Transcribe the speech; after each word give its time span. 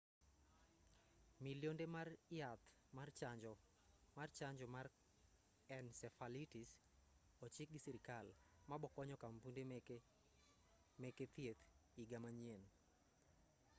millionde 1.45 1.85
mar 1.95 2.09
yath 2.39 2.63
mar 4.17 4.29
chanjo 4.37 4.63
mar 4.75 4.87
encephalitis 5.77 6.69
ochikgi 7.47 7.79
sirikal 7.85 8.27
ma 8.69 8.75
bokonyo 8.83 9.15
kampunde 9.23 9.61
meke 11.03 11.25
thieth 11.33 11.61
iga 12.03 12.17
manyien 12.23 12.63